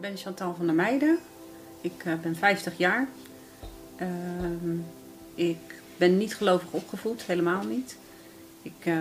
[0.00, 1.18] ben Chantal van der Meijden.
[1.80, 3.08] Ik uh, ben 50 jaar.
[4.00, 4.08] Uh,
[5.34, 7.96] ik ben niet gelovig opgevoed, helemaal niet.
[8.62, 8.96] Ik, uh,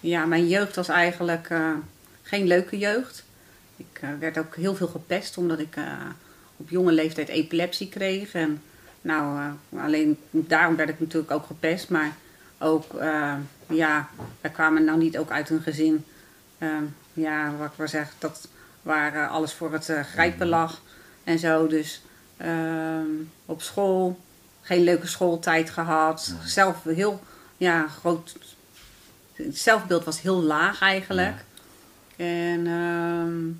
[0.00, 1.72] ja, mijn jeugd was eigenlijk eh,
[2.22, 3.24] geen leuke jeugd.
[3.76, 5.76] Ik werd ook heel veel gepest omdat ik
[6.56, 8.34] op jonge leeftijd epilepsie kreeg.
[8.34, 8.62] En
[9.00, 11.88] nou, alleen daarom werd ik natuurlijk ook gepest.
[11.88, 12.16] Maar
[12.58, 12.84] ook,
[13.66, 14.08] ja,
[14.40, 16.04] wij kwamen nou niet ook uit een gezin,
[17.12, 18.48] ja, wat ik maar zeg, dat
[18.82, 20.80] waar alles voor het grijpen lag
[21.24, 21.66] en zo.
[21.66, 22.02] Dus
[22.42, 23.00] uh,
[23.46, 24.18] op school
[24.60, 26.34] geen leuke schooltijd gehad.
[26.44, 27.20] Zelf heel,
[27.56, 28.36] ja, groot.
[29.32, 31.44] Het zelfbeeld was heel laag eigenlijk.
[32.16, 32.24] Ja.
[32.24, 33.54] En uh,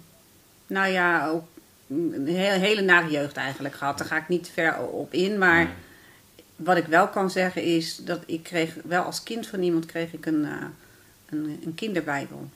[0.66, 1.44] nou ja, ook
[1.88, 3.98] een hele, nare jeugd eigenlijk gehad.
[3.98, 5.38] Daar ga ik niet ver op in.
[5.38, 5.70] Maar
[6.56, 10.12] wat ik wel kan zeggen is dat ik kreeg wel als kind van iemand kreeg
[10.12, 10.64] ik een, uh,
[11.28, 12.50] een, een kinderbijbel.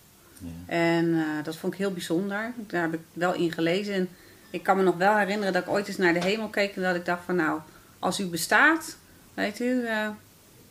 [0.66, 2.52] En uh, dat vond ik heel bijzonder.
[2.56, 3.94] Daar heb ik wel in gelezen.
[3.94, 4.08] En
[4.50, 6.82] ik kan me nog wel herinneren dat ik ooit eens naar de hemel keek en
[6.82, 7.60] dat ik dacht van nou,
[7.98, 8.96] als u bestaat,
[9.34, 10.08] weet u, uh,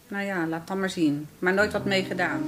[0.08, 1.28] nou ja, laat dan maar zien.
[1.40, 2.42] Maar nooit wat mee gedaan.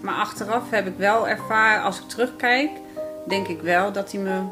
[0.00, 2.70] Maar achteraf heb ik wel ervaren, als ik terugkijk,
[3.28, 4.42] denk ik wel dat hij me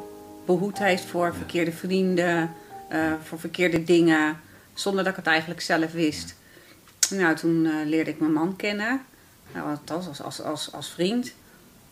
[0.45, 2.55] behoed heeft voor verkeerde vrienden,
[2.93, 4.41] uh, voor verkeerde dingen,
[4.75, 6.35] zonder dat ik het eigenlijk zelf wist.
[7.11, 9.03] Nou, toen uh, leerde ik mijn man kennen,
[9.55, 11.33] nou, althans als, als, als, als vriend.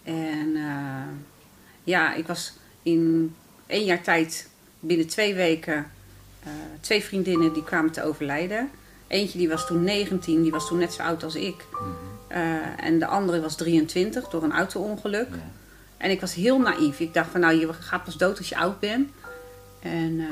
[0.03, 1.03] En uh,
[1.84, 2.53] ja, ik was
[2.83, 3.34] in
[3.66, 4.49] één jaar tijd,
[4.81, 5.91] binnen twee weken,
[6.81, 8.71] twee vriendinnen die kwamen te overlijden.
[9.06, 11.65] Eentje die was toen 19, die was toen net zo oud als ik.
[11.71, 12.75] Mm -hmm.
[12.77, 15.28] en de andere was 23 door een auto-ongeluk.
[15.31, 15.57] Ja.
[15.98, 17.00] En ik was heel naïef.
[17.00, 19.10] Ik dacht van nou, je gaat pas dood als je oud bent.
[19.81, 20.26] En, uh,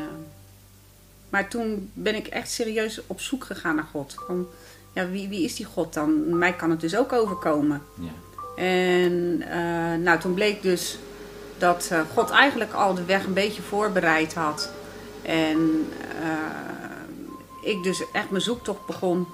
[1.29, 4.15] maar toen ben ik echt serieus op zoek gegaan naar God.
[4.27, 4.47] Van,
[4.93, 6.39] ja, wie, wie is die God dan?
[6.39, 7.83] Mij kan het dus ook overkomen.
[7.95, 8.11] Ja.
[8.63, 10.99] En uh, nou, toen bleek dus
[11.59, 14.71] dat uh, God eigenlijk al de weg een beetje voorbereid had.
[15.23, 15.89] En
[17.63, 19.27] ik dus echt mijn zoektocht begon.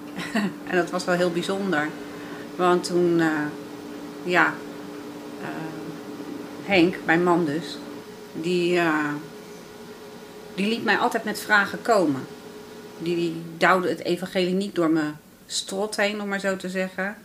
[0.68, 1.88] en dat was wel heel bijzonder.
[2.56, 3.22] Want toen,
[4.24, 4.54] ja,
[6.64, 7.78] Henk, mijn man dus,
[8.32, 9.12] die, uh,
[10.54, 12.26] die liet mij altijd met vragen komen.
[12.98, 15.16] Die, die duwde het evangelie niet door mijn
[15.46, 17.16] strot heen, om maar zo te zeggen.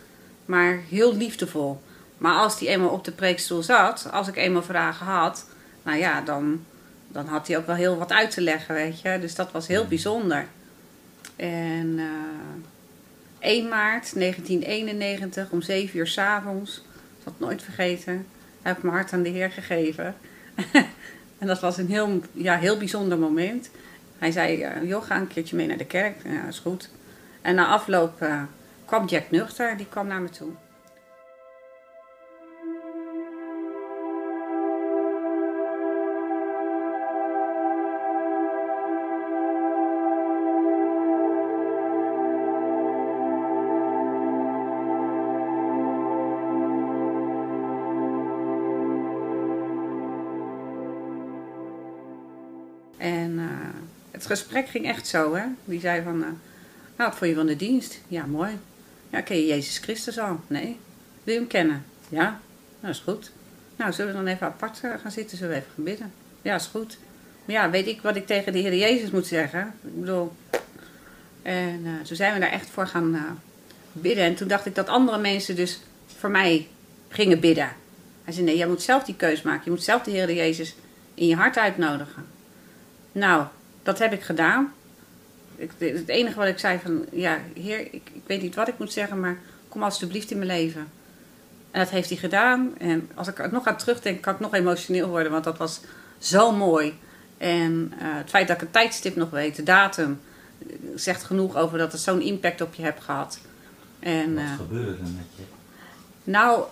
[0.45, 1.81] Maar heel liefdevol.
[2.17, 5.45] Maar als hij eenmaal op de preekstoel zat, als ik eenmaal vragen had,
[5.83, 6.65] nou ja, dan,
[7.07, 9.17] dan had hij ook wel heel wat uit te leggen, weet je.
[9.21, 10.47] Dus dat was heel bijzonder.
[11.35, 12.05] En uh,
[13.39, 16.83] 1 maart 1991 om 7 uur s'avonds,
[17.23, 18.25] het nooit vergeten,
[18.61, 20.15] heb ik mijn hart aan de Heer gegeven.
[21.39, 23.69] en dat was een heel, ja, heel bijzonder moment.
[24.17, 26.15] Hij zei, joh, ga een keertje mee naar de kerk.
[26.23, 26.89] Ja, is goed.
[27.41, 28.43] En na afloop uh,
[28.85, 30.51] kwam Jack Nuchter, die kwam naar me toe.
[54.29, 55.43] Gesprek ging echt zo, hè.
[55.65, 56.27] Die zei van, uh,
[56.95, 57.99] nou, wat je van de dienst?
[58.07, 58.57] Ja, mooi.
[59.09, 60.39] Ja, ken je Jezus Christus al?
[60.47, 60.77] Nee.
[61.23, 61.85] Wil je hem kennen?
[62.09, 62.39] Ja.
[62.79, 63.31] Nou, is goed.
[63.75, 65.37] Nou, zullen we dan even apart uh, gaan zitten?
[65.37, 66.11] Zullen we even gaan bidden?
[66.41, 66.97] Ja, is goed.
[67.45, 69.73] Maar ja, weet ik wat ik tegen de Heer Jezus moet zeggen?
[69.81, 70.35] Ik bedoel...
[71.41, 73.39] En uh, zo zijn we daar echt voor gaan
[73.91, 74.23] bidden.
[74.23, 75.79] En toen dacht ik dat andere mensen dus
[76.17, 76.67] voor mij
[77.09, 77.69] gingen bidden.
[78.23, 79.61] Hij zei, nee, jij moet zelf die keus maken.
[79.63, 80.75] Je moet zelf de Heer Jezus
[81.13, 82.25] in je hart uitnodigen.
[83.11, 83.45] Nou,
[83.83, 84.73] dat heb ik gedaan.
[85.55, 88.79] Ik, het enige wat ik zei van, ja, heer, ik, ik weet niet wat ik
[88.79, 89.37] moet zeggen, maar
[89.67, 90.87] kom alsjeblieft in mijn leven.
[91.71, 92.77] En dat heeft hij gedaan.
[92.77, 95.81] En als ik er nog aan terugdenk, kan ik nog emotioneel worden, want dat was
[96.17, 96.97] zo mooi.
[97.37, 100.19] En uh, het feit dat ik een tijdstip nog weet, de datum,
[100.95, 103.39] zegt genoeg over dat het zo'n impact op je hebt gehad.
[103.99, 105.43] En, wat uh, gebeurde er met je?
[106.23, 106.63] Nou,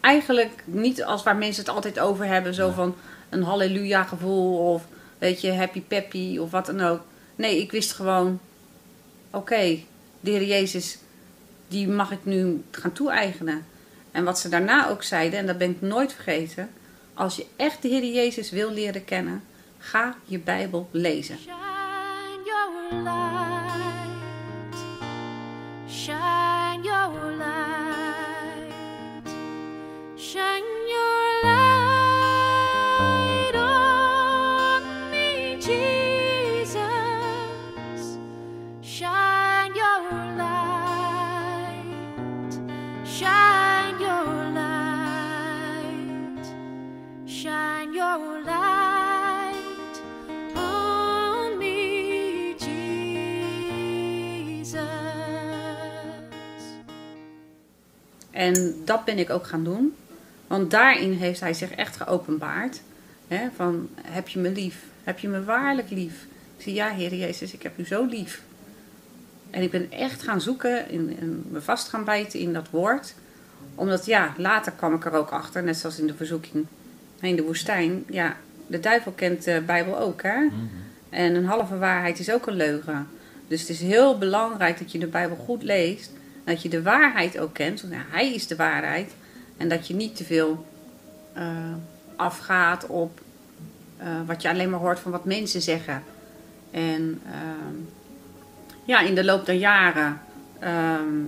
[0.00, 2.72] eigenlijk niet als waar mensen het altijd over hebben, zo ja.
[2.72, 2.94] van
[3.28, 4.86] een halleluja gevoel of
[5.18, 7.00] weet je, happy peppy of wat dan ook.
[7.36, 8.40] Nee, ik wist gewoon,
[9.30, 9.78] oké,
[10.20, 10.98] de Heer Jezus,
[11.68, 13.66] die mag ik nu gaan toe-eigenen.
[14.10, 16.70] En wat ze daarna ook zeiden, en dat ben ik nooit vergeten.
[17.14, 19.42] Als je echt de Heer Jezus wil leren kennen,
[19.78, 21.38] ga je Bijbel lezen.
[21.38, 24.76] Shine your light.
[25.88, 27.67] Shine your light.
[43.18, 46.46] Shine your light,
[47.26, 50.02] shine your light
[50.54, 52.78] on me, Jesus.
[58.30, 59.94] En dat ben ik ook gaan doen,
[60.46, 62.80] want daarin heeft hij zich echt geopenbaard.
[63.28, 64.82] Hè, van heb je me lief?
[65.04, 66.26] Heb je me waarlijk lief?
[66.56, 68.42] Ik zie ja, Heer Jezus, ik heb u zo lief.
[69.50, 73.14] En ik ben echt gaan zoeken en, en me vast gaan bijten in dat woord.
[73.74, 76.66] Omdat, ja, later kwam ik er ook achter, net zoals in de verzoeking
[77.20, 78.04] in de woestijn.
[78.08, 78.36] Ja,
[78.66, 80.40] de duivel kent de Bijbel ook, hè?
[80.40, 80.54] Mhm.
[81.10, 83.08] En een halve waarheid is ook een leugen.
[83.48, 86.10] Dus het is heel belangrijk dat je de Bijbel goed leest.
[86.44, 87.80] Dat je de waarheid ook kent.
[87.80, 89.12] Want hij is de waarheid.
[89.56, 90.66] En dat je niet te veel
[91.32, 91.46] eh,
[92.16, 93.20] afgaat op
[93.96, 96.02] eh, wat je alleen maar hoort van wat mensen zeggen.
[96.70, 97.74] En ehm,
[98.88, 100.20] ja, in de loop der jaren
[100.58, 101.24] ehm,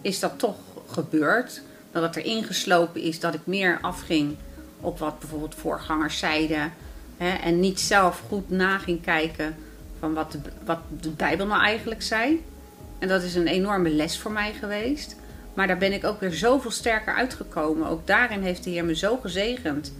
[0.00, 1.62] is dat toch gebeurd.
[1.92, 4.36] Dat het erin geslopen is dat ik meer afging
[4.80, 6.72] op wat bijvoorbeeld voorgangers zeiden.
[7.16, 9.56] Hè, en niet zelf goed na ging kijken
[9.98, 12.44] van wat de, wat de Bijbel nou eigenlijk zei.
[12.98, 15.16] En dat is een enorme les voor mij geweest.
[15.54, 17.88] Maar daar ben ik ook weer zoveel sterker uitgekomen.
[17.88, 19.92] Ook daarin heeft de Heer me zo gezegend.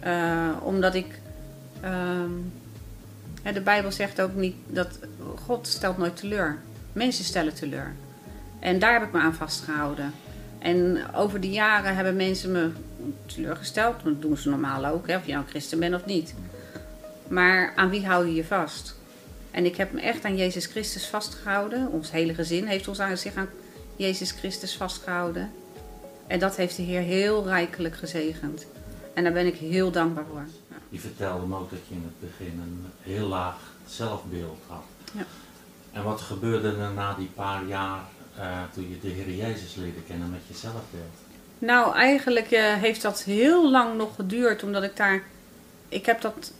[0.00, 1.20] Eh, omdat ik.
[1.80, 2.30] ehm,
[3.54, 4.98] de Bijbel zegt ook niet dat
[5.44, 6.58] God stelt nooit teleur.
[6.92, 7.94] Mensen stellen teleur.
[8.60, 10.12] En daar heb ik me aan vastgehouden.
[10.58, 12.70] En over de jaren hebben mensen me
[13.26, 14.04] teleurgesteld.
[14.04, 16.34] Dat doen ze normaal ook, hè, of je nou een christen bent of niet.
[17.28, 18.94] Maar aan wie hou je je vast?
[19.50, 21.88] En ik heb me echt aan Jezus Christus vastgehouden.
[21.90, 23.48] Ons hele gezin heeft ons aan, zich aan
[23.96, 25.50] Jezus Christus vastgehouden.
[26.26, 28.66] En dat heeft de Heer heel rijkelijk gezegend.
[29.14, 30.44] En daar ben ik heel dankbaar voor.
[30.88, 33.56] Je vertelde me ook dat je in het begin een heel laag
[33.86, 34.84] zelfbeeld had.
[35.12, 35.24] Ja.
[35.92, 38.00] En wat gebeurde er na die paar jaar
[38.38, 41.14] eh, toen je de Heer Jezus leerde kennen met je zelfbeeld?
[41.58, 45.22] Nou, eigenlijk eh, heeft dat heel lang nog geduurd, omdat ik daar.
[45.88, 46.52] Ik heb dat.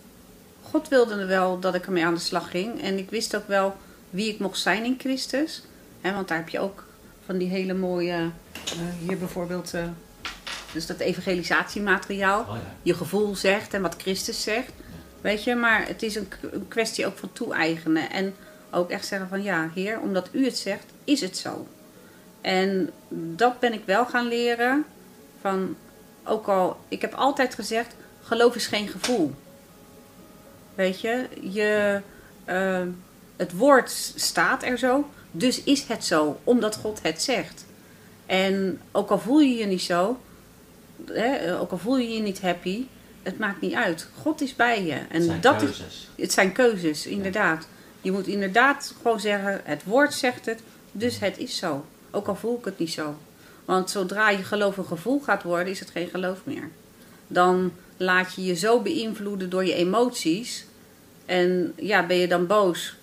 [0.62, 2.82] God wilde wel dat ik ermee aan de slag ging.
[2.82, 3.76] En ik wist ook wel
[4.10, 5.62] wie ik mocht zijn in Christus.
[6.00, 6.84] Hè, want daar heb je ook
[7.24, 8.12] van die hele mooie.
[8.52, 8.72] eh,
[9.06, 9.72] hier bijvoorbeeld.
[10.76, 12.40] Dus dat evangelisatiemateriaal.
[12.40, 12.60] Oh ja.
[12.82, 14.72] Je gevoel zegt en wat Christus zegt.
[15.20, 16.28] Weet je, maar het is een,
[16.68, 18.10] kwestie ook van toe-eigenen.
[18.10, 18.34] En
[18.70, 21.66] ook echt zeggen van ja, Heer, omdat u het zegt, is het zo.
[22.40, 24.84] En dat ben ik wel gaan leren.
[25.40, 25.76] Van,
[26.24, 29.34] ook al, ik heb altijd gezegd, geloof is geen gevoel.
[30.74, 32.00] Weet je, je
[32.44, 32.82] eh,
[33.36, 37.64] het woord staat er zo, dus is het zo, omdat God het zegt.
[38.26, 40.18] En ook al voel je je niet zo,
[41.12, 42.84] hè, ook al voel je je niet happy,
[43.22, 44.08] het maakt niet uit.
[44.20, 44.92] God is bij je.
[44.92, 46.08] En Het zijn dat is, keuzes.
[46.16, 47.68] het zijn keuzes, inderdaad.
[48.00, 50.60] Je moet inderdaad gewoon zeggen, het woord zegt het,
[50.92, 51.84] dus het is zo.
[52.10, 53.14] Ook al voel ik het niet zo.
[53.64, 56.68] Want zodra je geloof een gevoel gaat worden, is het geen geloof meer.
[57.26, 60.64] Dan laat je je zo beïnvloeden door je emoties.
[61.26, 62.96] En ja, ben je dan boos?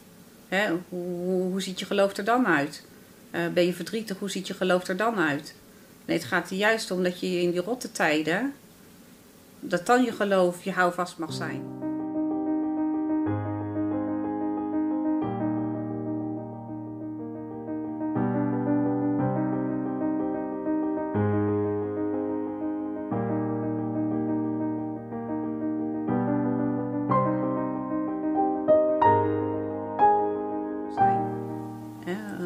[0.47, 0.69] Hè?
[0.69, 2.83] Hoe, hoe, hoe ziet je geloof er dan uit?
[3.31, 4.19] Eh, ben je verdrietig?
[4.19, 5.53] Hoe ziet je geloof er dan uit?
[6.05, 8.53] Nee, het gaat er juist om dat je in die rotte tijden...
[9.59, 11.83] dat dan je geloof je houvast mag zijn.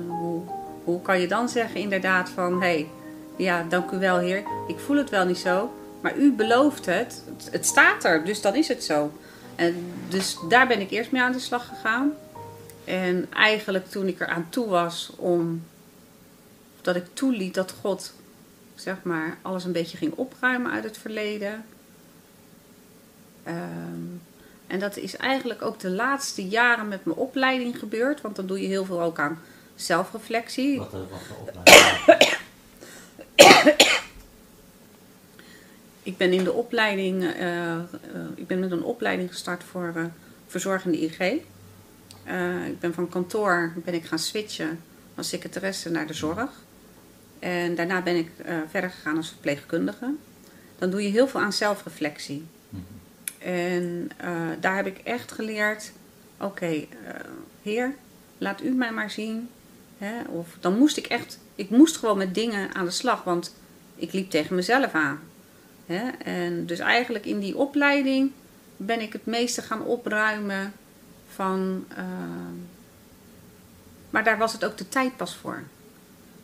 [0.08, 0.42] hoe,
[0.84, 2.62] hoe kan je dan zeggen inderdaad van...
[2.62, 2.90] hé, hey,
[3.38, 5.74] ja, dank u wel heer, ik voel het wel niet zo...
[6.01, 9.12] maar u belooft het, het, staat er, dus dan is het zo.
[9.56, 12.13] En dus daar ben ik eerst mee aan de slag gegaan.
[12.84, 15.63] En eigenlijk toen ik er aan toe was om...
[16.82, 18.13] dat ik toeliet dat God,
[18.75, 21.65] zeg maar, alles een beetje ging opruimen uit het verleden...
[23.44, 24.17] Ehm,
[24.67, 28.22] en dat is eigenlijk ook de laatste jaren met mijn opleiding gebeurd.
[28.22, 29.39] Want dan doe je heel veel ook aan
[29.75, 30.77] zelfreflectie.
[30.77, 31.96] Wat, eh, wat voor opleiding?
[36.08, 37.82] Ik ben in de opleiding, eh, eh,
[38.36, 40.06] ik ben met een opleiding gestart voor eh,
[40.48, 41.20] verzorgende IG.
[42.68, 44.80] Ik ben van kantoor ben ik gaan switchen
[45.16, 46.50] als secretaresse naar de zorg.
[47.40, 48.32] En daarna ben ik
[48.70, 50.14] verder gegaan als verpleegkundige.
[50.78, 52.46] Dan doe je heel veel aan zelfreflectie.
[52.70, 52.82] Mhm.
[53.50, 54.10] En
[54.60, 55.92] daar heb ik echt geleerd:
[56.40, 56.86] oké,
[57.62, 57.96] Heer,
[58.38, 59.50] laat u mij maar zien.
[59.98, 60.22] Hè?
[60.30, 63.56] Of dan moest ik echt, ik moest gewoon met dingen aan de slag, want
[63.96, 65.20] ik liep tegen mezelf aan.
[65.88, 66.08] Hè?
[66.10, 68.32] En dus eigenlijk in die opleiding
[68.77, 70.74] ben ik het meeste gaan opruimen
[71.34, 71.86] van.
[71.96, 72.03] eh,
[74.10, 75.63] maar daar was het ook de tijd pas voor.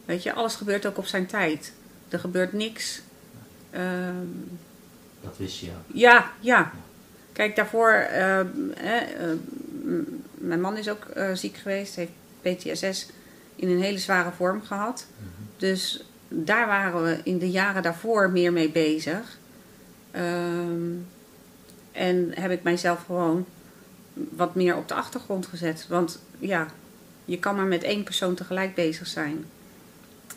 [0.05, 1.73] Weet je, alles gebeurt ook op zijn tijd.
[2.09, 3.01] Er gebeurt niks.
[3.71, 4.27] ehm,
[5.21, 5.95] Dat wist je ook.
[5.95, 6.71] ja, ja.
[7.31, 8.47] Kijk, daarvoor, eh, eh,
[10.33, 13.07] mijn man is ook ziek geweest, heeft PTSS
[13.55, 15.07] in een hele zware vorm gehad.
[15.17, 15.27] Mhm.
[15.57, 16.03] Dus
[16.35, 19.37] daar waren we in de jaren daarvoor meer mee bezig.
[20.11, 20.91] Ehm,
[21.91, 23.45] en heb ik mijzelf gewoon
[24.13, 25.85] wat meer op de achtergrond gezet.
[25.89, 26.67] Want ja,
[27.25, 29.45] je kan maar met één persoon tegelijk bezig zijn.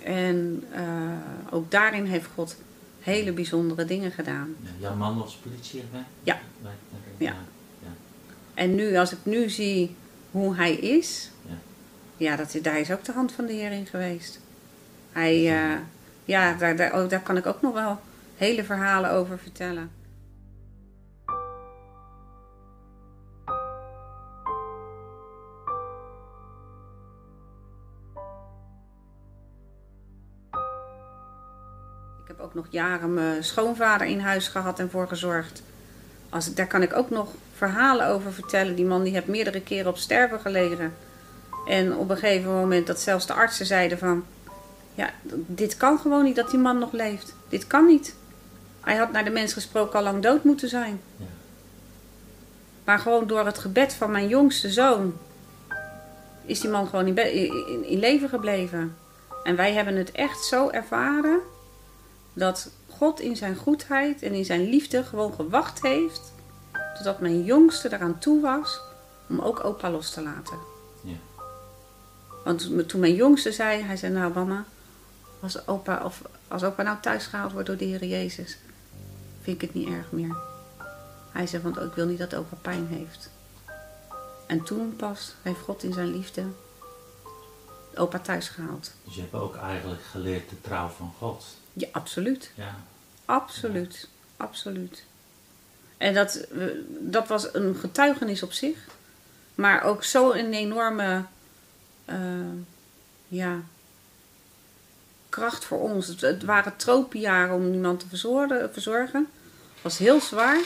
[0.02, 0.82] En eh,
[1.50, 2.56] ook daarin heeft God
[3.00, 4.54] hele bijzondere dingen gedaan.
[4.62, 6.06] Ja, jouw man was politieagent?
[6.22, 6.38] Ja.
[6.62, 6.72] Bij-
[7.18, 7.34] Ja.
[7.82, 7.88] ja.
[8.54, 9.94] En nu, als ik nu zie
[10.30, 11.54] hoe hij is, Ja.
[12.16, 14.40] ja, dat, is- daar is ook de hand van de Heer in geweest.
[15.16, 15.78] Hij, eh,
[16.24, 18.00] ja, daar, daar, oh, daar kan ik ook nog wel
[18.36, 19.90] hele verhalen over vertellen.
[32.22, 35.62] Ik heb ook nog jaren mijn schoonvader in huis gehad en voor gezorgd.
[36.28, 38.74] Als, daar kan ik ook nog verhalen over vertellen.
[38.74, 40.94] Die man die heeft meerdere keren op sterven gelegen.
[41.68, 44.24] En op een gegeven moment dat zelfs de artsen zeiden van...
[44.96, 45.10] Ja,
[45.46, 47.34] dit kan gewoon niet dat die man nog leeft.
[47.48, 48.14] Dit kan niet.
[48.80, 51.00] Hij had naar de mens gesproken al lang dood moeten zijn.
[51.16, 51.24] Ja.
[52.84, 55.14] Maar gewoon door het gebed van mijn jongste zoon...
[56.44, 58.96] is die man gewoon in, in leven gebleven.
[59.44, 61.38] En wij hebben het echt zo ervaren...
[62.32, 66.32] dat God in zijn goedheid en in zijn liefde gewoon gewacht heeft...
[66.94, 68.80] totdat mijn jongste eraan toe was
[69.28, 70.58] om ook opa los te laten.
[71.00, 71.16] Ja.
[72.44, 74.64] Want toen mijn jongste zei, hij zei, nou mama,
[75.40, 78.58] als opa, of als opa nou thuis gehaald wordt door de Heer Jezus,
[79.42, 80.36] vind ik het niet erg meer.
[81.32, 83.30] Hij zei, want ik wil niet dat opa pijn heeft.
[84.46, 86.44] En toen pas heeft God in zijn liefde
[87.96, 88.92] opa thuis gehaald.
[89.04, 91.44] Dus je hebt ook eigenlijk geleerd de trouw van God.
[91.72, 92.50] Ja, absoluut.
[92.54, 92.74] Ja.
[93.24, 94.08] Absoluut.
[94.36, 95.04] Absoluut.
[95.96, 96.46] En dat,
[96.88, 98.78] dat was een getuigenis op zich.
[99.54, 101.24] Maar ook zo een enorme
[102.04, 102.18] eh,
[103.28, 103.60] ja,
[105.36, 106.06] kracht voor ons.
[106.06, 108.72] Het, het waren tropenjaren om iemand te verzorgen.
[108.72, 109.26] verzorgen.
[109.74, 110.60] Het was heel zwaar.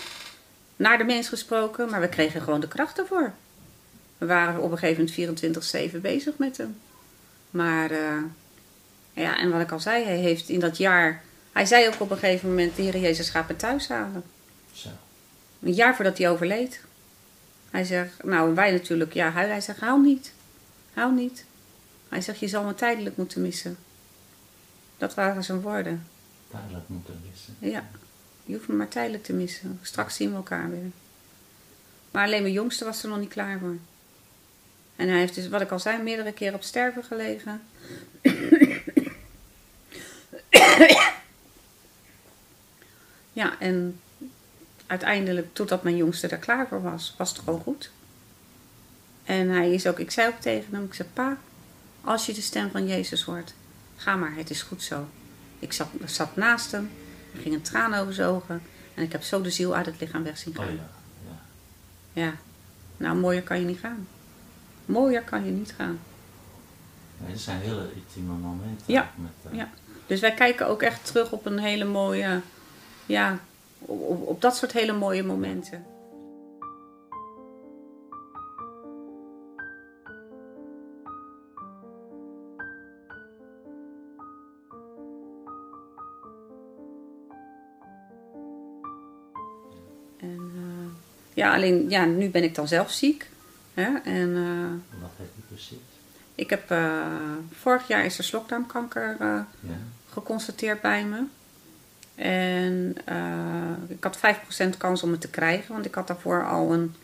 [0.77, 1.91] Naar de mens gesproken.
[1.91, 3.33] Maar we kregen gewoon de kracht ervoor.
[4.19, 6.79] We waren op een gegeven moment 24-7 bezig met hem.
[7.51, 8.23] Maar eh,
[9.13, 11.23] ja, en wat ik al zei, hij heeft in dat jaar...
[11.53, 14.23] Hij zei ook op een gegeven moment, de Heer Jezus gaat me thuis halen.
[14.73, 14.89] Zo.
[15.63, 16.81] Een jaar voordat hij overleed.
[17.71, 19.55] Hij zegt, nou wij natuurlijk, ja, huilen.
[19.55, 20.33] Hij zegt, hou niet.
[20.95, 21.45] Hou niet.
[22.09, 23.77] Hij zegt, je zal me tijdelijk moeten missen.
[25.01, 26.07] Dat waren zijn woorden.
[26.51, 27.57] Duidelijk moeten missen.
[27.59, 27.89] Ja,
[28.45, 29.79] je hoeft me maar tijdelijk te missen.
[29.83, 30.91] Straks zien we elkaar weer.
[32.11, 33.77] Maar alleen mijn jongste was er nog niet klaar voor.
[34.97, 37.63] En hij heeft dus, wat ik al zei, meerdere keren op sterven gelegen.
[43.33, 44.01] ja, en
[44.87, 47.91] uiteindelijk, totdat mijn jongste er klaar voor was, was het gewoon goed.
[49.25, 51.39] En hij is ook, ik zei ook tegen hem, ik zei, pa,
[52.01, 53.55] als je de stem van Jezus hoort,
[54.01, 55.07] ga maar, het is goed zo.
[55.59, 56.91] Ik zat, zat naast hem,
[57.35, 58.63] er ging een traan over zijn ogen
[58.95, 60.75] en ik heb zo de ziel uit het lichaam weg zien Oh gaan.
[60.75, 60.83] ja.
[61.27, 62.23] ja.
[62.23, 62.33] Ja,
[62.97, 64.07] nou mooier kan je niet gaan.
[64.87, 65.99] Mooier kan je niet gaan.
[67.19, 68.85] Nee, dat zijn hele intieme momenten.
[68.87, 69.69] Ja, Met, eh, ja.
[70.07, 72.41] Dus wij kijken ook echt terug op een hele mooie,
[73.07, 73.39] ja,
[73.79, 75.85] op, op, op dat soort hele mooie momenten.
[91.35, 93.29] Ja, alleen ja, nu ben ik dan zelf ziek.
[93.75, 93.97] Hè?
[94.05, 95.77] En eh, Wat heb je precies?
[96.35, 97.07] ik heb eh,
[97.53, 99.27] vorig jaar is er slokdarmkanker eh,
[99.61, 99.79] Ja.
[100.13, 101.23] geconstateerd bij me.
[102.15, 102.97] En
[103.89, 106.95] ik had 5% kans om het te krijgen, want ik had daarvoor al een,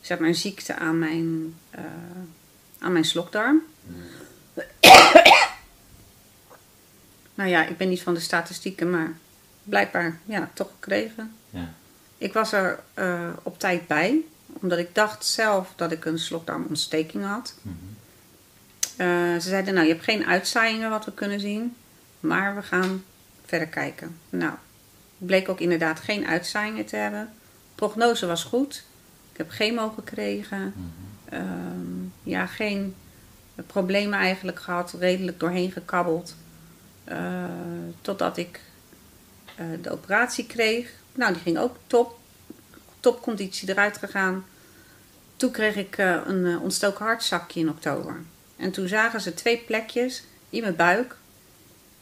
[0.00, 1.54] zeg maar, een ziekte aan mijn,
[2.78, 3.62] aan mijn slokdarm.
[7.34, 9.12] nou ja, ik ben niet van de statistieken, maar
[9.64, 11.34] blijkbaar ja, toch gekregen.
[11.50, 11.72] Ja.
[12.20, 17.24] Ik was er eh, op tijd bij, omdat ik dacht zelf dat ik een slokdarmontsteking
[17.24, 17.54] had.
[17.62, 17.74] Mhm.
[18.96, 19.06] Eh,
[19.40, 21.76] ze zeiden, nou, je hebt geen uitzaaiingen wat we kunnen zien,
[22.20, 23.04] maar we gaan
[23.44, 24.16] verder kijken.
[24.30, 24.52] Nou,
[25.18, 27.32] bleek ook inderdaad geen uitzaaiingen te hebben.
[27.74, 28.84] Prognose was goed.
[29.32, 30.74] Ik heb chemo gekregen.
[30.76, 31.34] Mhm.
[31.34, 32.94] Ehm, ja, geen
[33.66, 34.94] problemen eigenlijk gehad.
[34.98, 36.36] Redelijk doorheen gekabbeld.
[37.04, 37.44] Eh,
[38.00, 38.60] totdat ik
[39.82, 40.99] de operatie kreeg.
[41.14, 42.18] Nou, die ging ook top.
[43.00, 44.44] Topconditie eruit gegaan.
[45.36, 48.22] Toen kreeg ik eh, een eh, ontstoken hartzakje in oktober.
[48.56, 51.16] En toen zagen ze twee plekjes in mijn buik.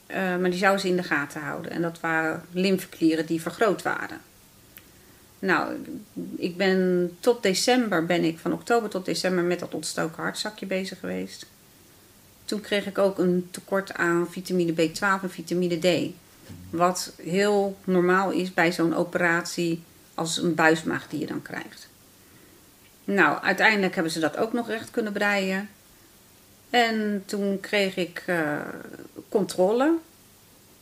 [0.07, 1.71] eh, maar die zouden ze in de gaten houden.
[1.71, 4.21] En dat waren lymfeklieren die vergroot waren.
[5.39, 5.75] Nou,
[6.37, 10.99] ik ben tot december ben ik, van oktober tot december met dat ontstoken hartzakje bezig
[10.99, 11.47] geweest.
[12.45, 16.13] toen kreeg ik ook een tekort aan vitamine B12 en vitamine D.
[16.71, 19.83] Wat heel normaal is bij zo'n operatie
[20.15, 21.89] als een buismaag die je dan krijgt.
[23.05, 25.69] Nou, uiteindelijk hebben ze dat ook nog recht kunnen breien.
[26.71, 28.59] En toen kreeg ik eh,
[29.29, 29.95] controle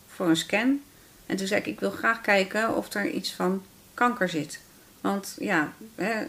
[0.06, 0.80] voor een scan.
[1.26, 4.60] En toen zei ik, ik wil graag kijken of er iets van kanker zit.
[5.00, 6.26] Want ja, hè,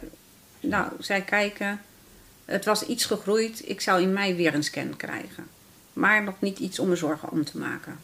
[0.60, 1.82] nou, zij kijken.
[2.46, 3.70] Het was iets gegroeid.
[3.70, 5.48] Ik zou in mei weer een scan krijgen.
[5.94, 8.00] Maar nog niet iets om me zorgen om te maken.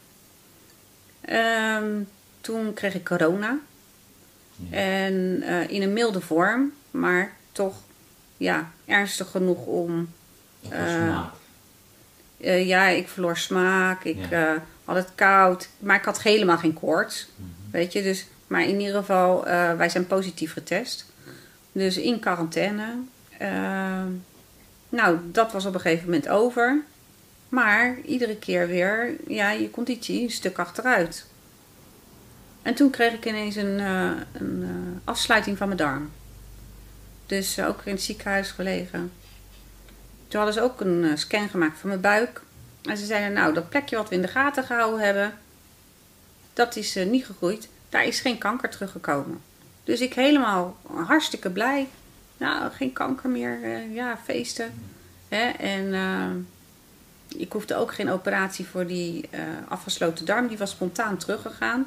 [1.26, 2.02] Ehm,
[2.42, 3.58] toen kreeg ik corona.
[4.56, 4.78] Ja.
[4.78, 7.76] En eh, in een milde vorm, maar toch
[8.38, 10.10] ja, ernstig genoeg om.
[10.70, 11.20] Eh,
[12.38, 14.64] eh, ja, ik verloor smaak, ik Ja.
[14.86, 17.28] had het koud, maar ik had helemaal geen koorts.
[17.36, 17.48] Mhm.
[17.72, 19.44] Weet je, dus, maar in ieder geval,
[19.78, 21.06] wij zijn positief getest.
[21.72, 22.86] Dus in quarantaine.
[23.38, 24.08] Ehm,
[24.90, 26.82] nou, dat was op een gegeven moment over.
[27.54, 31.26] Maar iedere keer weer, ja, je conditie een stuk achteruit.
[32.62, 36.12] En toen kreeg ik ineens een, eh, een eh, afsluiting van mijn darm.
[37.26, 39.12] Dus eh, ook in het ziekenhuis gelegen.
[40.28, 42.42] Toen hadden ze ook een scan gemaakt van mijn buik.
[42.84, 45.34] En ze zeiden, nou, dat plekje wat we in de gaten gehouden hebben,
[46.54, 47.70] dat is niet gegroeid.
[47.90, 49.42] Daar is geen kanker teruggekomen.
[49.84, 51.88] Dus ik helemaal hartstikke blij.
[52.38, 53.90] Nou, geen kanker meer.
[53.92, 54.74] ja, feesten.
[55.30, 55.50] Hè?
[55.50, 55.94] En
[57.38, 60.48] ik hoefde ook geen operatie voor die eh, afgesloten darm.
[60.48, 61.86] Die was spontaan teruggegaan.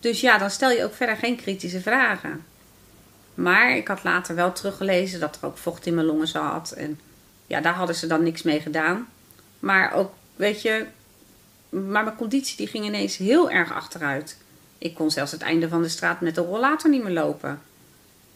[0.00, 2.44] Dus ja, dan stel je ook verder geen kritische vragen.
[3.34, 6.70] Maar ik had later wel teruggelezen dat er ook vocht in mijn longen zat.
[6.70, 7.00] En
[7.46, 9.08] ja, daar hadden ze dan niks mee gedaan.
[9.58, 10.86] Maar ook, weet je,
[11.68, 14.36] maar mijn conditie die ging ineens heel erg achteruit.
[14.78, 17.60] Ik kon zelfs het einde van de straat met de rollator niet meer lopen.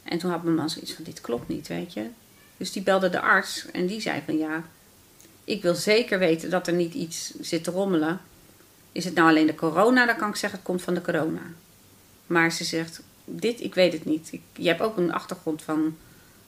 [0.02, 2.06] En toen had mijn man zoiets van, dit klopt niet, weet je.
[2.56, 4.62] Dus die belde de arts en die zei van, ja,
[5.50, 8.20] ik wil zeker weten dat er niet iets zit te rommelen.
[8.92, 11.42] Is het nou alleen de corona, dan kan ik zeggen, het komt van de corona.
[12.26, 14.32] Maar ze zegt, dit, ik weet het niet.
[14.32, 15.96] Ik, je hebt ook een achtergrond van,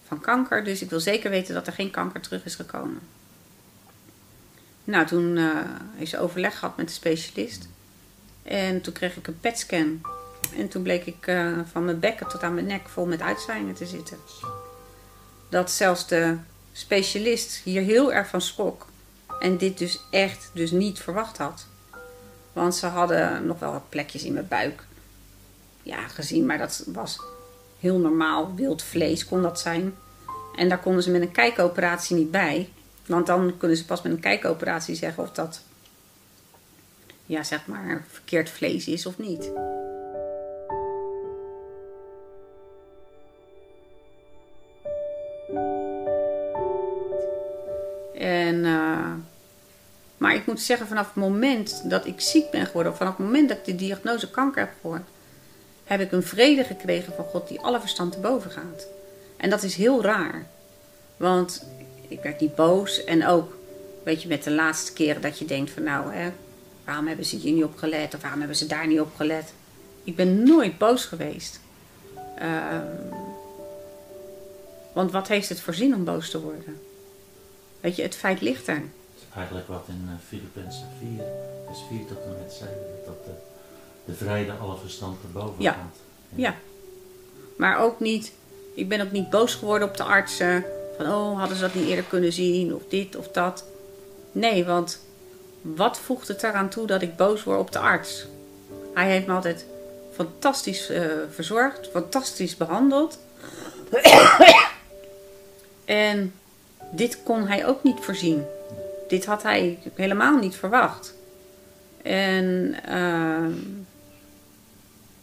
[0.06, 3.00] van kanker, dus ik wil zeker weten dat er geen kanker terug is gekomen.
[4.84, 5.44] Nou, toen eh,
[5.94, 7.68] heeft ze overleg gehad met de specialist.
[8.42, 10.00] En toen kreeg ik een PET-scan.
[10.56, 13.74] En toen bleek ik eh, van mijn bekken tot aan mijn nek vol met uitzaaiingen
[13.74, 14.18] te zitten.
[15.48, 16.36] Dat zelfs de
[16.72, 18.86] specialist hier heel erg van schrok.
[19.42, 21.66] En dit dus echt dus niet verwacht had.
[22.52, 24.84] Want ze hadden nog wel wat plekjes in mijn buik
[25.82, 26.46] ja, gezien.
[26.46, 27.20] Maar dat was
[27.78, 28.54] heel normaal.
[28.54, 29.94] Wild vlees kon dat zijn.
[30.56, 32.68] En daar konden ze met een kijkoperatie niet bij.
[33.06, 35.60] Want dan kunnen ze pas met een kijkoperatie zeggen of dat
[37.26, 39.50] ja, zeg maar verkeerd vlees is of niet.
[50.22, 53.26] Maar ik moet zeggen, vanaf het moment dat ik ziek ben geworden, of vanaf het
[53.26, 55.08] moment dat ik de diagnose kanker heb gehoord,
[55.84, 58.86] heb ik een vrede gekregen van God die alle verstand te boven gaat.
[59.36, 60.46] En dat is heel raar.
[61.16, 61.66] Want
[62.08, 63.04] ik werd niet boos.
[63.04, 63.56] En ook,
[64.04, 66.30] weet je, met de laatste keren dat je denkt van nou, hè,
[66.84, 68.14] waarom hebben ze hier niet op gelet?
[68.14, 69.52] Of waarom hebben ze daar niet op gelet?
[70.04, 71.60] Ik ben nooit boos geweest.
[72.38, 72.86] Ehm,
[74.92, 76.80] want wat heeft het voor zin om boos te worden?
[77.80, 78.82] Weet je, het feit ligt er.
[79.36, 81.24] Eigenlijk wat in uh, Filippenzen 4,
[81.66, 82.70] vers 4 tot en met zei,
[83.06, 83.30] dat de,
[84.04, 85.72] de vrede alle verstand te boven Ja.
[85.72, 85.96] gaat.
[86.34, 86.54] Ja.
[87.56, 88.32] Maar ook niet,
[88.74, 90.64] ik ben ook niet boos geworden op de artsen.
[90.96, 92.74] Van, oh, hadden ze dat niet eerder kunnen zien?
[92.74, 93.64] Of dit of dat.
[94.32, 95.00] Nee, want
[95.60, 98.26] wat voegt het eraan toe dat ik boos word op de arts?
[98.94, 99.66] Hij heeft me altijd
[100.14, 103.18] fantastisch eh, verzorgd, fantastisch behandeld.
[105.84, 106.34] en
[106.90, 108.44] dit kon hij ook niet voorzien.
[109.12, 111.14] Dit had hij helemaal niet verwacht.
[112.02, 113.52] En ehm,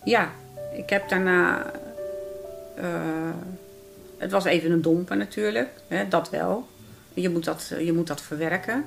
[0.04, 0.30] ja,
[0.76, 1.72] ik heb daarna.
[2.76, 3.30] eh,
[4.18, 6.68] het was even een domper natuurlijk, hè, dat wel.
[7.14, 8.86] Je moet dat, je moet dat verwerken.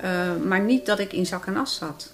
[0.00, 2.12] Eh, maar niet dat ik in zak en as zat.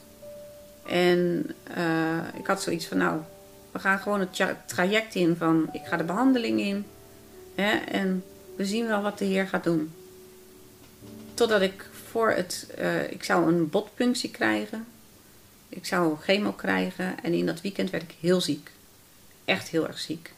[0.89, 3.21] En eh, ik had zoiets van, nou,
[3.73, 6.85] we gaan gewoon het tra- traject in van, ik ga de behandeling in.
[7.55, 8.25] Hè, en
[8.57, 9.93] we zien wel wat de Heer gaat doen.
[11.35, 14.87] Totdat ik voor het, eh, ik zou een botpunctie krijgen.
[15.69, 18.71] Ik zou chemo krijgen en in dat weekend werd ik heel ziek.
[19.45, 20.33] Echt heel erg ziek.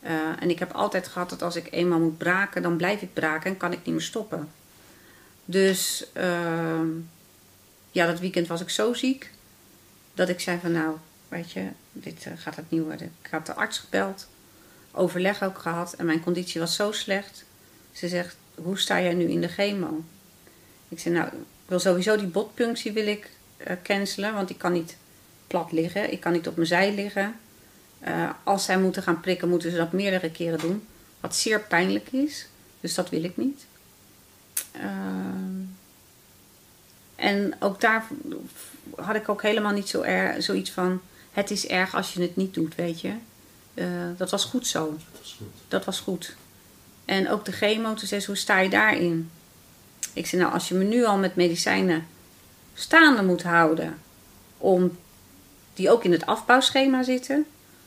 [0.00, 3.12] Eh, en ik heb altijd gehad dat als ik eenmaal moet braken, dan blijf ik
[3.12, 4.48] braken en kan ik niet meer stoppen.
[5.44, 6.88] Dus ehm,
[7.90, 9.30] ja, dat weekend was ik zo ziek
[10.14, 10.96] dat ik zei van nou,
[11.28, 13.12] weet je, dit eh, gaat het niet worden.
[13.22, 14.28] Ik had de arts gebeld,
[14.90, 17.44] overleg ook gehad en mijn conditie was zo slecht.
[17.92, 20.04] Ze zegt, hoe sta jij nu in de chemo?
[20.94, 21.32] Ik zei, nou, ik
[21.66, 24.96] wil sowieso die botpunctie wil ik eh, cancelen, want ik kan niet
[25.46, 26.12] plat liggen.
[26.12, 27.36] Ik kan niet op mijn zij liggen.
[28.00, 30.86] Eh, als zij moeten gaan prikken, moeten ze dat meerdere keren doen.
[31.20, 32.46] Wat zeer pijnlijk is.
[32.80, 33.66] Dus dat wil ik niet.
[34.72, 35.60] Ehm,
[37.16, 38.06] en ook daar
[38.96, 41.00] had ik ook helemaal niet zo er, zoiets van...
[41.32, 43.12] Het is erg als je het niet doet, weet je.
[43.74, 44.96] Eh, dat was goed zo.
[45.12, 45.52] Dat is goed.
[45.68, 46.36] Dat was goed.
[47.04, 49.30] En ook de chemo, toen zei ze, hoe sta je daarin?
[50.14, 52.06] Ik zei, nou, als je me nu al met medicijnen
[52.74, 53.98] staande moet houden...
[54.58, 54.96] om
[55.74, 57.46] die ook in het afbouwschema zitten...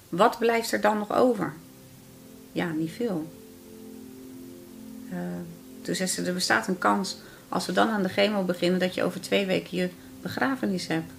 [0.09, 1.53] wat blijft er dan nog over?
[2.51, 3.31] Ja, niet veel.
[5.11, 5.17] Eh,
[5.81, 7.17] toen zei ze, er bestaat een kans...
[7.49, 8.79] als we dan aan de chemo beginnen...
[8.79, 9.89] dat je over twee weken je
[10.21, 11.11] begrafenis hebt.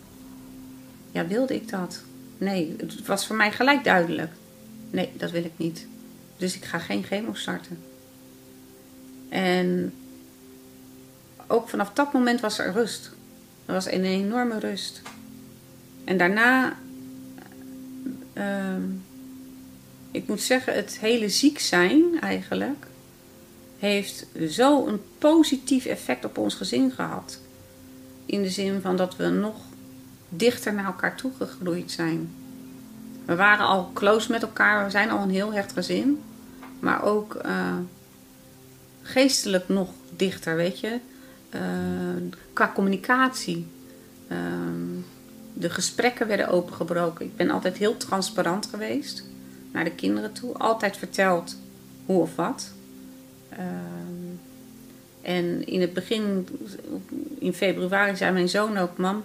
[1.11, 2.03] Ja, wilde ik dat?
[2.38, 4.33] Nee, het was voor mij gelijk duidelijk.
[4.90, 5.87] Nee, dat wil ik niet.
[6.37, 7.79] Dus ik ga geen chemo starten.
[9.29, 9.92] En
[11.49, 13.11] ook vanaf dat moment was er rust.
[13.67, 15.03] Er was een enorme rust.
[16.05, 16.77] En daarna,
[18.33, 18.83] ehm,
[20.11, 22.87] ik moet zeggen, het hele ziek zijn eigenlijk
[23.79, 27.41] heeft zo een positief effect op ons gezin gehad.
[28.27, 29.57] In de zin van dat we nog
[30.29, 32.31] dichter naar elkaar toegegroeid zijn.
[33.25, 36.23] We waren al close met elkaar, we zijn al een heel hecht gezin.
[36.81, 37.77] Maar ook eh,
[39.03, 40.99] geestelijk nog dichter, weet je.
[41.51, 41.61] Eh,
[42.53, 43.67] qua communicatie.
[44.29, 45.01] Ehm,
[45.53, 47.27] de gesprekken werden opengebroken.
[47.27, 49.25] Ik ben altijd heel transparant geweest
[49.73, 50.55] naar de kinderen toe.
[50.55, 51.57] Altijd verteld
[52.07, 52.73] hoe of wat.
[53.49, 54.37] Ehm,
[55.23, 56.49] en in het begin,
[57.39, 59.25] in februari, zei mijn zoon ook: Mam,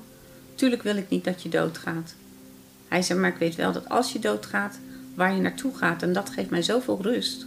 [0.55, 2.15] tuurlijk wil ik niet dat je doodgaat.
[2.87, 4.79] Hij zei: Maar ik weet wel dat als je doodgaat,
[5.15, 6.03] waar je naartoe gaat.
[6.03, 7.45] En dat geeft mij zoveel rust.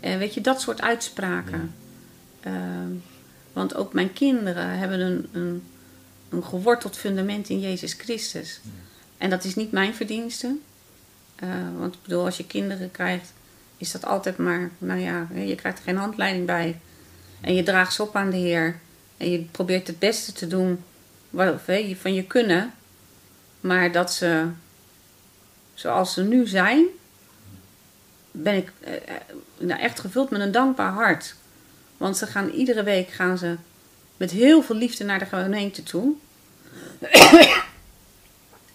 [0.00, 1.74] En weet je, dat soort uitspraken.
[2.40, 2.92] Ehm,
[3.54, 5.62] want ook mijn kinderen hebben een, een,
[6.28, 8.60] een geworteld fundament in Jezus Christus.
[9.18, 10.56] En dat is niet mijn verdienste.
[11.34, 13.32] Eh, want ik bedoel, als je kinderen krijgt,
[13.76, 16.80] is dat altijd maar, nou ja, je krijgt er geen handleiding bij.
[17.40, 18.78] En je draagt ze op aan de Heer.
[19.16, 20.84] En je probeert het beste te doen
[21.96, 22.72] van je kunnen.
[23.60, 24.46] Maar dat ze,
[25.74, 26.84] zoals ze nu zijn,
[28.30, 29.00] ben ik eh, eh,
[29.58, 31.34] nou, echt gevuld met een dankbaar hart.
[32.04, 33.56] Want ze gaan iedere week gaan ze
[34.16, 36.12] met heel veel liefde naar de gemeente toe.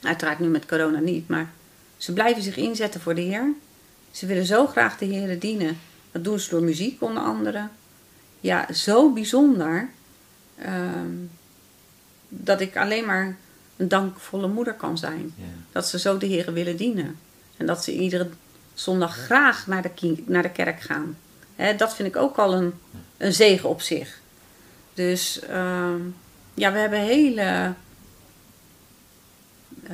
[0.01, 1.49] Uiteraard nu met corona niet, maar
[1.97, 3.53] ze blijven zich inzetten voor de Heer.
[4.11, 5.79] Ze willen zo graag de Heer dienen.
[6.11, 7.67] Dat doen ze door muziek onder andere.
[8.39, 9.89] Ja, zo bijzonder.
[10.57, 11.15] ehm,
[12.29, 13.37] dat ik alleen maar
[13.77, 15.33] een dankvolle moeder kan zijn.
[15.35, 15.43] Ja.
[15.71, 17.19] Dat ze zo de Heer willen dienen.
[17.57, 18.29] En dat ze iedere
[18.73, 21.17] zondag graag naar de, naar de kerk gaan.
[21.59, 22.73] Hè, dat vind ik ook al een,
[23.17, 24.19] een zegen op zich.
[24.93, 26.01] Dus ehm,
[26.53, 27.73] ja, we hebben hele
[29.83, 29.93] eh,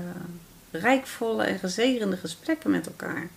[0.71, 3.27] rijkvolle en gezegende gesprekken met elkaar.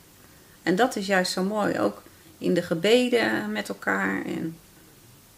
[0.63, 1.79] En dat is juist zo mooi.
[1.79, 2.03] Ook
[2.39, 4.25] in de gebeden met elkaar.
[4.25, 4.59] En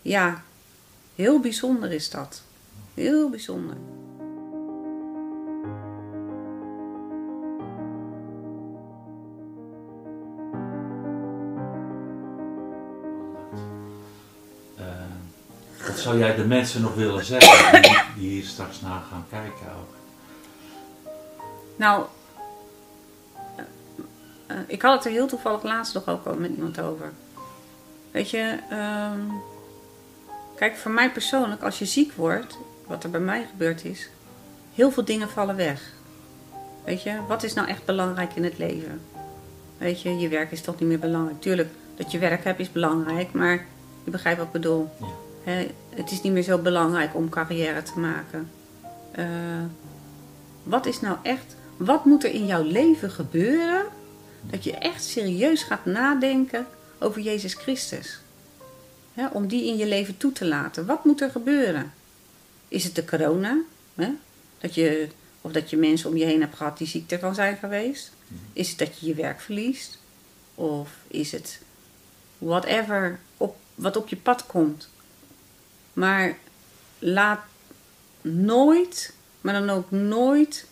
[0.02, 0.42] ja,
[1.14, 2.42] heel bijzonder is dat.
[2.94, 3.76] Heel bijzonder.
[15.90, 19.66] Wat zou jij de mensen nog willen zeggen die, die hier straks naar gaan kijken
[19.80, 19.94] ook?
[21.76, 22.04] Nou,
[23.56, 23.64] eh,
[24.46, 27.12] eh, ik had het er heel toevallig laatst nog ook al met iemand over.
[28.10, 29.20] Weet je, ehm,
[30.56, 34.08] kijk, voor mij persoonlijk, als je ziek wordt, wat er bij mij gebeurd is,
[34.74, 35.82] heel veel dingen vallen weg.
[36.84, 39.00] Weet je, wat is nou echt belangrijk in het leven?
[39.78, 41.40] Weet je, je werk is toch niet meer belangrijk.
[41.40, 43.66] Tuurlijk, dat je werk hebt is belangrijk, maar
[44.04, 44.90] je begrijpt wat ik bedoel.
[45.44, 45.62] Ja.
[45.94, 48.50] Het is niet meer zo belangrijk om carrière te maken.
[49.10, 49.24] Eh,
[50.62, 53.84] wat is nou echt, wat moet er in jouw leven gebeuren
[54.42, 56.66] dat je echt serieus gaat nadenken
[56.98, 58.20] over Jezus Christus?
[59.32, 60.86] Om die in je leven toe te laten.
[60.86, 61.92] Wat moet er gebeuren?
[62.68, 63.58] Is het de corona?
[64.58, 65.08] Dat je,
[65.40, 68.12] of dat je mensen om je heen hebt gehad die ziek ervan zijn geweest?
[68.52, 69.98] Is het dat je je werk verliest?
[70.54, 71.60] Of is het
[72.38, 74.88] whatever op, wat op je pad komt?
[76.00, 76.38] Maar
[76.98, 77.40] laat
[78.20, 80.66] nooit, maar dan ook nooit,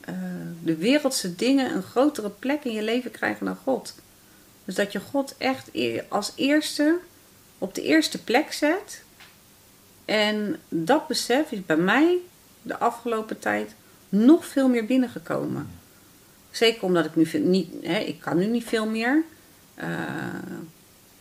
[0.00, 0.14] eh,
[0.62, 3.94] de wereldse dingen een grotere plek in je leven krijgen dan God.
[4.64, 6.98] Dus dat je God echt e- als eerste
[7.58, 9.02] op de eerste plek zet.
[10.04, 12.18] En dat besef is bij mij
[12.62, 13.74] de afgelopen tijd
[14.08, 15.70] nog veel meer binnengekomen.
[16.50, 19.24] Zeker omdat ik nu niet, hè, ik kan nu niet veel meer.
[19.74, 19.88] Eh,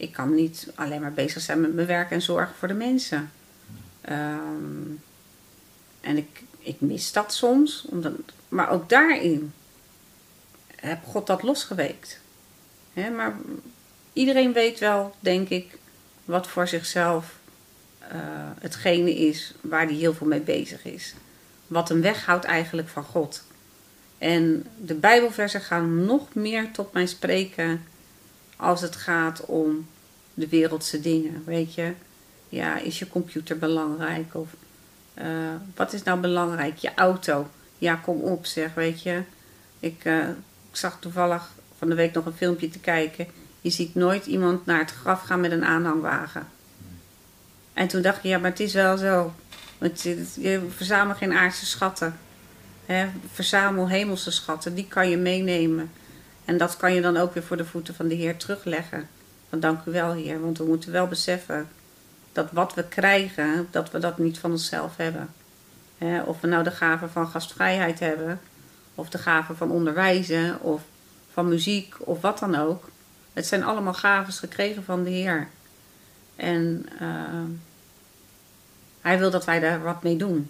[0.02, 3.32] ik kan niet alleen maar bezig zijn met mijn werk en zorgen voor de mensen.
[4.02, 4.92] Ehm,
[6.02, 7.86] en ik, ik mis dat soms.
[7.90, 8.14] Omdat,
[8.50, 9.54] maar ook daarin
[10.76, 12.20] heb God dat losgeweekt.
[12.94, 13.36] Maar
[14.14, 15.78] iedereen weet wel, denk ik,
[16.26, 17.40] wat voor zichzelf
[18.00, 18.20] eh,
[18.60, 21.14] hetgene is waar hij heel veel mee bezig is.
[21.68, 23.44] Wat hem weghoudt eigenlijk van God.
[24.18, 27.86] En de Bijbelversen gaan nog meer tot mij spreken
[28.62, 29.88] als het gaat om
[30.34, 31.44] de wereldse dingen.
[31.46, 31.94] Weet je,
[32.50, 34.36] ja, is je computer belangrijk?
[34.36, 34.50] Of
[35.14, 35.28] eh,
[35.76, 36.78] wat is nou belangrijk?
[36.78, 37.50] Je auto.
[37.78, 39.22] Ja, kom op zeg, weet je.
[39.80, 40.30] Ik, eh,
[40.72, 43.28] ik zag toevallig van de week nog een filmpje te kijken.
[43.62, 46.48] Je ziet nooit iemand naar het graf gaan met een aanhangwagen.
[47.74, 49.34] En toen dacht je, ja, maar het is wel zo.
[49.78, 52.18] Want je, verzamelt geen aardse schatten.
[52.86, 53.08] Hè?
[53.34, 55.92] Verzamel hemelse schatten, die kan je meenemen.
[56.46, 59.08] En dat kan je dan ook weer voor de voeten van de Heer terugleggen.
[59.50, 60.42] Want dank u wel, Heer.
[60.42, 61.70] Want we moeten wel beseffen
[62.32, 65.34] dat wat we krijgen, dat we dat niet van onszelf hebben.
[66.26, 68.40] Of we nou de gave van gastvrijheid hebben,
[68.96, 70.82] of de gave van onderwijzen, of
[71.32, 72.90] van muziek, of wat dan ook.
[73.34, 75.48] Het zijn allemaal gaven gekregen van de Heer.
[76.36, 77.44] En uh,
[79.02, 80.50] hij wil dat wij daar wat mee doen.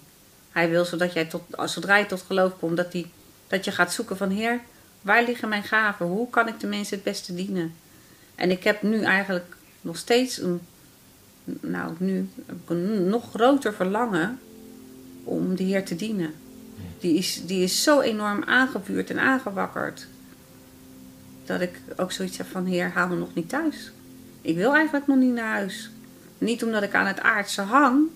[0.51, 3.11] Hij wil zodat jij tot, zodra je tot geloof komt, dat, die,
[3.47, 4.59] dat je gaat zoeken van Heer,
[5.01, 6.05] waar liggen mijn gaven?
[6.05, 7.73] Hoe kan ik de mensen het beste dienen?
[8.35, 10.61] En ik heb nu eigenlijk nog steeds een,
[11.43, 12.29] nou nu,
[12.67, 14.39] een nog groter verlangen
[15.23, 16.33] om de Heer te dienen.
[16.99, 20.07] Die is, die is zo enorm aangevuurd en aangewakkerd.
[21.45, 23.91] Dat ik ook zoiets heb van, Heer, haal me nog niet thuis.
[24.41, 25.89] Ik wil eigenlijk nog niet naar huis.
[26.37, 28.07] Niet omdat ik aan het aardse hang,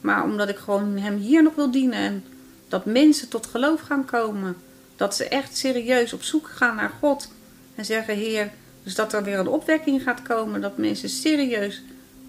[0.00, 1.98] maar omdat ik gewoon hem hier nog wil dienen.
[1.98, 2.24] En
[2.68, 4.56] dat mensen tot geloof gaan komen.
[5.00, 7.32] Dat ze echt serieus op zoek gaan naar God.
[7.74, 8.50] En zeggen, Heer,
[8.82, 10.60] dus dat er weer een opwekking gaat komen.
[10.60, 11.82] Dat mensen serieus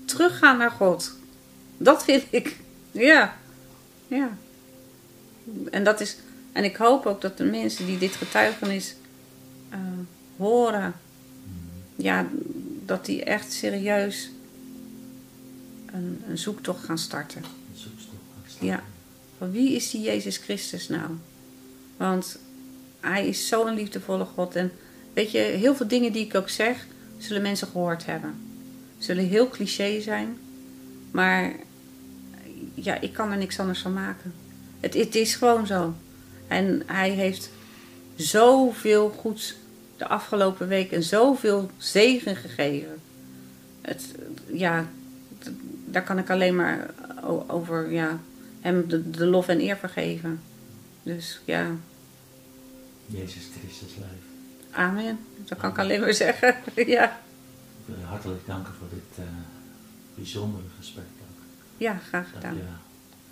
[0.06, 1.16] teruggaan naar God.
[1.78, 2.58] Dat wil ik.
[2.92, 3.38] Ja.
[4.08, 4.38] Ja.
[5.72, 6.18] En dat is.
[6.52, 8.96] En ik hoop ook dat de mensen die dit getuigenis
[9.74, 9.78] uh,
[10.38, 10.94] horen.
[11.96, 12.28] Ja,
[12.86, 14.30] dat die echt serieus
[15.86, 17.44] een, een zoektocht gaan starten.
[17.44, 18.68] Een zoektocht gaan starten.
[18.68, 18.84] Ja.
[19.38, 21.10] Van wie is die Jezus Christus nou?
[21.98, 22.40] Want
[23.02, 24.56] hij is zo'n liefdevolle God.
[24.56, 24.72] En
[25.14, 26.86] weet je, heel veel dingen die ik ook zeg,
[27.18, 28.36] zullen mensen gehoord hebben.
[28.98, 30.38] Zullen heel cliché zijn.
[31.12, 31.54] Maar
[32.74, 34.34] ja, ik kan er niks anders van maken.
[34.80, 35.94] Het, het is gewoon zo.
[36.48, 37.50] En hij heeft
[38.16, 39.56] zoveel goeds
[39.98, 43.02] de afgelopen week en zoveel zegen gegeven.
[43.82, 44.06] Het,
[44.54, 44.86] ja,
[45.86, 46.90] daar kan ik alleen maar
[47.48, 48.20] over ja,
[48.62, 50.42] hem de, de lof en eer vergeven.
[51.04, 51.66] Dus ja.
[53.12, 54.22] Jezus Christus lijf.
[54.72, 55.20] Amen.
[55.46, 56.56] Dat kan ik alleen maar zeggen.
[56.96, 57.20] ja.
[57.80, 59.26] Ik wil je hartelijk danken voor dit uh,
[60.16, 61.44] bijzondere gesprek ook.
[61.78, 62.58] Ja, graag gedaan.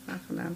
[0.05, 0.55] Graag gedaan.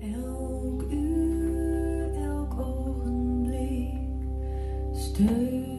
[0.00, 4.00] Elk uur, elk ogenblik
[4.94, 5.71] steun